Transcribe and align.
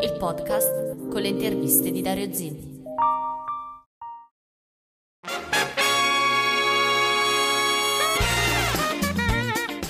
il 0.00 0.12
podcast 0.12 1.08
con 1.08 1.20
le 1.20 1.28
interviste 1.28 1.90
di 1.90 2.00
Dario 2.00 2.32
Zilli. 2.32 2.82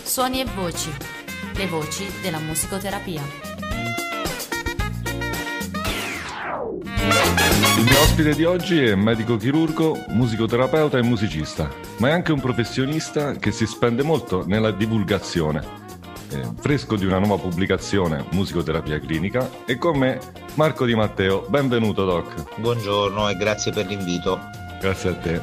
Suoni 0.03 0.41
e 0.41 0.47
voci, 0.55 0.91
le 1.55 1.67
voci 1.67 2.07
della 2.23 2.39
musicoterapia. 2.39 3.23
Il 7.77 7.85
mio 7.85 8.01
ospite 8.01 8.35
di 8.35 8.45
oggi 8.45 8.83
è 8.83 8.95
medico 8.95 9.37
chirurgo, 9.37 10.05
musicoterapeuta 10.09 10.97
e 10.97 11.03
musicista, 11.03 11.71
ma 11.99 12.09
è 12.09 12.13
anche 12.13 12.33
un 12.33 12.41
professionista 12.41 13.35
che 13.35 13.53
si 13.53 13.67
spende 13.67 14.03
molto 14.03 14.47
nella 14.47 14.71
divulgazione 14.71 15.88
eh, 16.31 16.53
fresco 16.57 16.97
di 16.97 17.05
una 17.05 17.19
nuova 17.19 17.41
pubblicazione 17.41 18.25
Musicoterapia 18.33 18.99
Clinica 18.99 19.65
e 19.65 19.79
con 19.79 19.99
me 19.99 20.21
Marco 20.55 20.85
Di 20.85 20.95
Matteo. 20.95 21.47
Benvenuto 21.49 22.05
Doc. 22.05 22.59
Buongiorno 22.61 23.29
e 23.29 23.37
grazie 23.37 23.73
per 23.73 23.87
l'invito. 23.87 24.39
Grazie 24.81 25.11
a 25.11 25.15
te. 25.17 25.41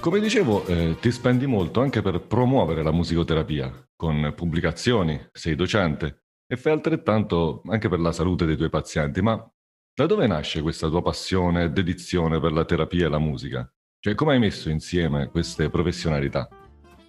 Come 0.00 0.20
dicevo, 0.20 0.66
eh, 0.66 0.96
ti 1.00 1.10
spendi 1.10 1.46
molto 1.46 1.80
anche 1.80 2.02
per 2.02 2.20
promuovere 2.20 2.82
la 2.82 2.92
musicoterapia, 2.92 3.88
con 3.94 4.32
pubblicazioni, 4.34 5.28
sei 5.32 5.54
docente 5.54 6.24
e 6.46 6.56
fai 6.56 6.72
altrettanto 6.72 7.62
anche 7.68 7.88
per 7.88 8.00
la 8.00 8.12
salute 8.12 8.44
dei 8.44 8.56
tuoi 8.56 8.70
pazienti, 8.70 9.22
ma 9.22 9.48
da 9.94 10.06
dove 10.06 10.26
nasce 10.26 10.62
questa 10.62 10.88
tua 10.88 11.02
passione 11.02 11.64
e 11.64 11.70
dedizione 11.70 12.40
per 12.40 12.52
la 12.52 12.64
terapia 12.64 13.06
e 13.06 13.10
la 13.10 13.18
musica? 13.18 13.70
Cioè, 14.00 14.14
come 14.16 14.32
hai 14.32 14.40
messo 14.40 14.68
insieme 14.68 15.28
queste 15.28 15.70
professionalità? 15.70 16.48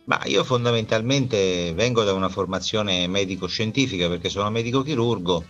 Ma 0.06 0.22
io 0.26 0.44
fondamentalmente 0.44 1.74
vengo 1.74 2.04
da 2.04 2.14
una 2.14 2.30
formazione 2.30 3.08
medico-scientifica 3.08 4.10
perché 4.10 4.30
sono 4.30 4.50
medico 4.50 4.82
chirurgo 4.82 5.46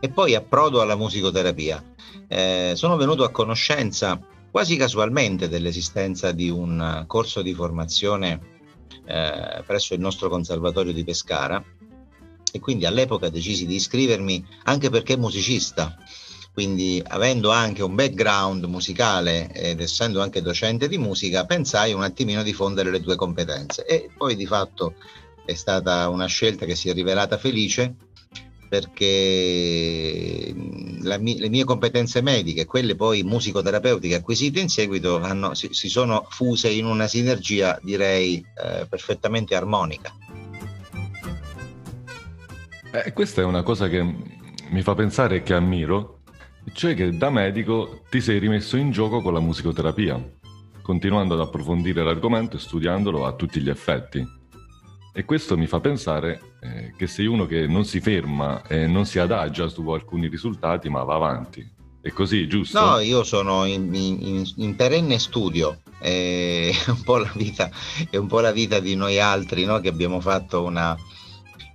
e 0.00 0.08
poi 0.08 0.34
approdo 0.34 0.80
alla 0.80 0.96
musicoterapia. 0.96 1.82
Eh, 2.26 2.72
sono 2.74 2.96
venuto 2.96 3.24
a 3.24 3.30
conoscenza 3.30 4.18
quasi 4.50 4.76
casualmente 4.76 5.48
dell'esistenza 5.48 6.32
di 6.32 6.48
un 6.48 7.04
corso 7.06 7.42
di 7.42 7.52
formazione 7.52 8.56
eh, 9.04 9.62
presso 9.66 9.94
il 9.94 10.00
nostro 10.00 10.28
conservatorio 10.28 10.92
di 10.92 11.04
Pescara 11.04 11.62
e 12.50 12.60
quindi 12.60 12.86
all'epoca 12.86 13.28
decisi 13.28 13.66
di 13.66 13.74
iscrivermi 13.74 14.44
anche 14.64 14.88
perché 14.88 15.16
musicista 15.16 15.96
quindi 16.58 17.00
avendo 17.06 17.52
anche 17.52 17.84
un 17.84 17.94
background 17.94 18.64
musicale 18.64 19.48
ed 19.52 19.80
essendo 19.80 20.20
anche 20.20 20.42
docente 20.42 20.88
di 20.88 20.98
musica, 20.98 21.46
pensai 21.46 21.92
un 21.92 22.02
attimino 22.02 22.42
di 22.42 22.52
fondere 22.52 22.90
le 22.90 22.98
due 22.98 23.14
competenze 23.14 23.86
e 23.86 24.10
poi 24.12 24.34
di 24.34 24.44
fatto 24.44 24.94
è 25.44 25.54
stata 25.54 26.08
una 26.08 26.26
scelta 26.26 26.66
che 26.66 26.74
si 26.74 26.88
è 26.88 26.94
rivelata 26.94 27.38
felice 27.38 27.94
perché 28.68 30.52
mie, 30.52 31.38
le 31.38 31.48
mie 31.48 31.62
competenze 31.62 32.22
mediche, 32.22 32.66
quelle 32.66 32.96
poi 32.96 33.22
musicoterapeutiche 33.22 34.16
acquisite 34.16 34.58
in 34.58 34.68
seguito, 34.68 35.20
hanno, 35.20 35.54
si, 35.54 35.68
si, 35.70 35.88
sono 35.88 36.26
fuse 36.28 36.70
in 36.70 36.86
una 36.86 37.06
sinergia 37.06 37.78
direi 37.80 38.44
eh, 38.64 38.84
perfettamente 38.88 39.54
armonica. 39.54 40.12
Eh, 42.90 43.12
questa 43.12 43.42
è 43.42 43.44
una 43.44 43.62
cosa 43.62 43.86
che 43.86 44.02
mi 44.02 44.82
fa 44.82 44.96
pensare 44.96 45.36
e 45.36 45.42
che 45.44 45.54
ammiro, 45.54 46.17
cioè 46.72 46.94
che 46.94 47.16
da 47.16 47.30
medico 47.30 48.02
ti 48.08 48.20
sei 48.20 48.38
rimesso 48.38 48.76
in 48.76 48.90
gioco 48.90 49.20
con 49.20 49.32
la 49.32 49.40
musicoterapia, 49.40 50.22
continuando 50.82 51.34
ad 51.34 51.40
approfondire 51.40 52.02
l'argomento 52.02 52.56
e 52.56 52.60
studiandolo 52.60 53.26
a 53.26 53.32
tutti 53.32 53.60
gli 53.60 53.68
effetti. 53.68 54.26
E 55.12 55.24
questo 55.24 55.56
mi 55.56 55.66
fa 55.66 55.80
pensare 55.80 56.56
eh, 56.60 56.94
che 56.96 57.06
sei 57.06 57.26
uno 57.26 57.46
che 57.46 57.66
non 57.66 57.84
si 57.84 58.00
ferma 58.00 58.62
e 58.66 58.86
non 58.86 59.04
si 59.04 59.18
adagia 59.18 59.68
su 59.68 59.86
alcuni 59.88 60.28
risultati, 60.28 60.88
ma 60.88 61.02
va 61.02 61.14
avanti. 61.14 61.76
È 62.00 62.10
così, 62.10 62.46
giusto? 62.46 62.80
No, 62.80 62.98
io 63.00 63.24
sono 63.24 63.64
in, 63.64 63.92
in, 63.94 64.48
in 64.56 64.76
perenne 64.76 65.18
studio. 65.18 65.80
È 65.98 66.70
un, 66.86 67.02
po 67.02 67.18
la 67.18 67.32
vita, 67.34 67.70
è 68.08 68.16
un 68.16 68.28
po' 68.28 68.40
la 68.40 68.52
vita 68.52 68.78
di 68.78 68.94
noi 68.94 69.18
altri 69.18 69.64
no? 69.64 69.80
che 69.80 69.88
abbiamo 69.88 70.20
fatto 70.20 70.62
una, 70.62 70.96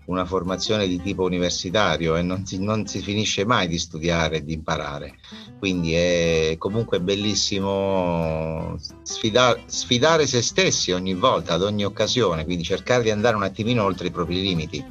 una 0.05 0.25
formazione 0.25 0.87
di 0.87 1.01
tipo 1.01 1.23
universitario 1.23 2.15
e 2.15 2.21
non 2.21 2.45
si, 2.45 2.61
non 2.61 2.85
si 2.85 2.99
finisce 2.99 3.45
mai 3.45 3.67
di 3.67 3.77
studiare 3.77 4.37
e 4.37 4.43
di 4.43 4.53
imparare. 4.53 5.15
Quindi 5.59 5.93
è 5.93 6.55
comunque 6.57 6.99
bellissimo 6.99 8.77
sfidare, 9.03 9.61
sfidare 9.65 10.27
se 10.27 10.41
stessi 10.41 10.91
ogni 10.91 11.13
volta, 11.13 11.53
ad 11.53 11.63
ogni 11.63 11.85
occasione, 11.85 12.43
quindi 12.43 12.63
cercare 12.63 13.03
di 13.03 13.11
andare 13.11 13.35
un 13.35 13.43
attimino 13.43 13.83
oltre 13.83 14.07
i 14.07 14.11
propri 14.11 14.41
limiti. 14.41 14.83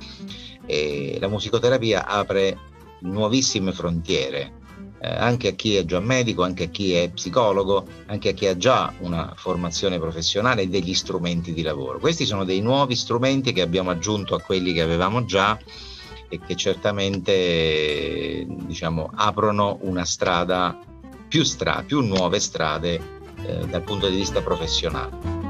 E 0.65 1.19
la 1.21 1.29
musicoterapia 1.29 2.07
apre 2.07 2.57
nuovissime 3.01 3.73
frontiere 3.73 4.61
eh, 5.05 5.09
anche 5.09 5.49
a 5.49 5.53
chi 5.53 5.75
è 5.75 5.85
già 5.85 5.99
medico, 5.99 6.45
anche 6.45 6.65
a 6.65 6.69
chi 6.69 6.93
è 6.95 7.11
psicologo, 7.11 7.85
anche 8.07 8.29
a 8.29 8.33
chi 8.33 8.47
ha 8.47 8.57
già 8.57 8.93
una 9.01 9.33
formazione 9.37 9.99
professionale 9.99 10.63
e 10.63 10.69
degli 10.69 10.95
strumenti 10.95 11.53
di 11.53 11.63
lavoro. 11.63 11.99
Questi 11.99 12.25
sono 12.25 12.45
dei 12.45 12.61
nuovi 12.61 12.95
strumenti 12.95 13.53
che 13.53 13.63
abbiamo 13.63 13.91
aggiunto 13.91 14.37
a 14.37 14.41
quelli 14.41 14.73
che 14.73 14.81
avevamo 14.81 15.25
già 15.25 15.59
e 16.29 16.39
che 16.47 16.55
certamente 16.55 18.47
diciamo, 18.47 19.11
aprono 19.13 19.79
una 19.83 20.05
strada, 20.05 20.79
più, 21.27 21.43
stra- 21.43 21.83
più 21.85 22.01
nuove 22.01 22.39
strade 22.39 22.95
eh, 23.45 23.67
dal 23.69 23.83
punto 23.83 24.09
di 24.09 24.15
vista 24.17 24.41
professionale. 24.41 25.41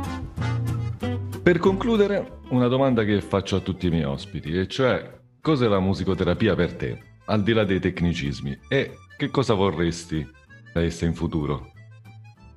Per 1.42 1.58
concludere, 1.58 2.38
una 2.50 2.68
domanda 2.68 3.04
che 3.04 3.20
faccio 3.20 3.56
a 3.56 3.60
tutti 3.60 3.88
i 3.88 3.90
miei 3.90 4.04
ospiti, 4.04 4.56
e 4.56 4.66
cioè 4.66 5.20
cos'è 5.40 5.66
la 5.66 5.80
musicoterapia 5.80 6.54
per 6.54 6.74
te, 6.74 6.98
al 7.26 7.42
di 7.42 7.52
là 7.52 7.64
dei 7.64 7.80
tecnicismi, 7.80 8.60
e 8.68 8.96
che 9.22 9.30
cosa 9.30 9.54
vorresti 9.54 10.28
da 10.72 10.82
essa 10.82 11.04
in 11.04 11.14
futuro? 11.14 11.70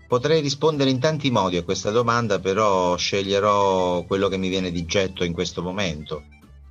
Potrei 0.07 0.41
rispondere 0.41 0.89
in 0.89 0.97
tanti 0.97 1.29
modi 1.29 1.57
a 1.57 1.63
questa 1.63 1.91
domanda, 1.91 2.39
però 2.39 2.97
sceglierò 2.97 4.03
quello 4.05 4.29
che 4.29 4.37
mi 4.37 4.49
viene 4.49 4.71
di 4.71 4.83
getto 4.85 5.23
in 5.23 5.31
questo 5.31 5.61
momento. 5.61 6.23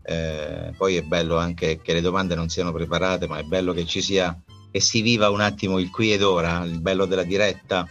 Eh, 0.03 0.73
poi 0.77 0.97
è 0.97 1.03
bello 1.03 1.37
anche 1.37 1.81
che 1.81 1.93
le 1.93 2.01
domande 2.01 2.35
non 2.35 2.49
siano 2.49 2.73
preparate, 2.73 3.29
ma 3.29 3.39
è 3.39 3.45
bello 3.45 3.73
che 3.73 3.87
ci 3.87 4.03
sia 4.03 4.37
e 4.73 4.81
si 4.81 5.01
viva 5.01 5.31
un 5.31 5.41
attimo 5.41 5.79
il 5.79 5.91
qui 5.91 6.13
ed 6.13 6.25
ora, 6.25 6.65
il 6.65 6.81
bello 6.81 7.05
della 7.05 7.23
diretta. 7.23 7.89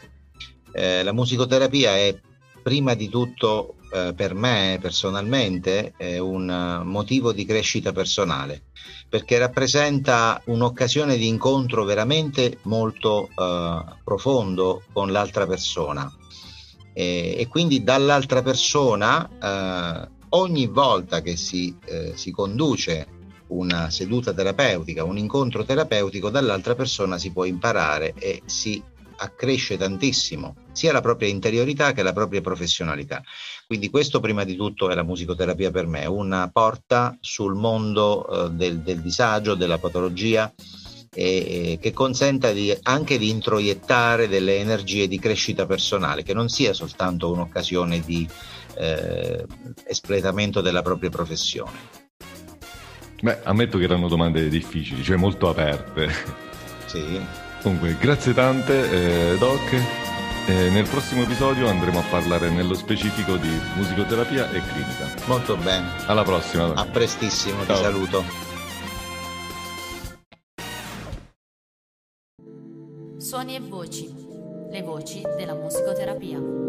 Eh, 0.73 1.03
la 1.03 1.13
musicoterapia 1.13 1.95
è 1.95 2.19
prima 2.63 2.93
di 2.95 3.09
tutto 3.09 3.75
eh, 3.91 4.13
per 4.15 4.33
me 4.33 4.79
personalmente 4.81 5.93
è 5.97 6.17
un 6.17 6.81
motivo 6.85 7.31
di 7.31 7.45
crescita 7.45 7.91
personale 7.91 8.63
perché 9.13 9.37
rappresenta 9.37 10.41
un'occasione 10.45 11.17
di 11.17 11.27
incontro 11.27 11.83
veramente 11.83 12.57
molto 12.63 13.29
eh, 13.29 13.83
profondo 14.03 14.81
con 14.91 15.11
l'altra 15.11 15.45
persona. 15.45 16.11
E, 16.93 17.35
e 17.37 17.47
quindi 17.47 17.83
dall'altra 17.83 18.41
persona 18.41 19.29
eh, 19.29 20.09
ogni 20.29 20.65
volta 20.65 21.21
che 21.21 21.37
si, 21.37 21.75
eh, 21.85 22.13
si 22.15 22.31
conduce 22.31 23.07
una 23.49 23.91
seduta 23.91 24.33
terapeutica, 24.33 25.03
un 25.03 25.19
incontro 25.19 25.63
terapeutico, 25.63 26.31
dall'altra 26.31 26.73
persona 26.73 27.19
si 27.19 27.31
può 27.31 27.45
imparare 27.45 28.13
e 28.17 28.41
si 28.45 28.81
accresce 29.23 29.77
tantissimo 29.77 30.55
sia 30.73 30.91
la 30.91 31.01
propria 31.01 31.29
interiorità 31.29 31.93
che 31.93 32.03
la 32.03 32.13
propria 32.13 32.41
professionalità. 32.41 33.21
Quindi 33.65 33.89
questo 33.89 34.19
prima 34.19 34.43
di 34.43 34.55
tutto 34.55 34.89
è 34.89 34.95
la 34.95 35.03
musicoterapia 35.03 35.71
per 35.71 35.87
me, 35.87 36.05
una 36.05 36.49
porta 36.51 37.17
sul 37.19 37.55
mondo 37.55 38.27
eh, 38.27 38.49
del, 38.51 38.79
del, 38.79 39.01
disagio, 39.01 39.55
della 39.55 39.77
patologia 39.77 40.51
e, 41.13 41.77
che 41.79 41.93
consenta 41.93 42.51
di, 42.51 42.75
anche 42.81 43.17
di 43.17 43.29
introiettare 43.29 44.27
delle 44.27 44.57
energie 44.57 45.07
di 45.07 45.19
crescita 45.19 45.65
personale, 45.65 46.23
che 46.23 46.33
non 46.33 46.49
sia 46.49 46.73
soltanto 46.73 47.31
un'occasione 47.31 48.01
di 48.01 48.27
eh, 48.75 49.45
espletamento 49.85 50.61
della 50.61 50.81
propria 50.81 51.09
professione. 51.09 52.01
Beh, 53.21 53.39
ammetto 53.43 53.77
che 53.77 53.85
erano 53.85 54.09
domande 54.09 54.49
difficili, 54.49 55.01
cioè 55.01 55.15
molto 55.15 55.47
aperte. 55.49 56.09
Sì. 56.87 57.51
Comunque, 57.63 57.95
grazie 57.97 58.33
tante, 58.33 59.31
eh, 59.31 59.37
Doc. 59.37 59.73
Eh, 60.45 60.69
nel 60.69 60.85
prossimo 60.85 61.21
episodio 61.21 61.69
andremo 61.69 61.99
a 61.99 62.03
parlare 62.09 62.49
nello 62.49 62.73
specifico 62.73 63.37
di 63.37 63.49
musicoterapia 63.75 64.51
e 64.51 64.61
clinica. 64.61 65.07
Molto 65.27 65.55
bene. 65.55 65.87
Alla 66.07 66.23
prossima. 66.23 66.73
A 66.73 66.85
prestissimo, 66.85 67.65
Ciao. 67.65 67.75
ti 67.75 67.81
saluto. 67.81 68.23
Suoni 73.17 73.55
e 73.55 73.59
voci. 73.61 74.13
Le 74.69 74.81
voci 74.81 75.21
della 75.37 75.53
musicoterapia. 75.55 76.62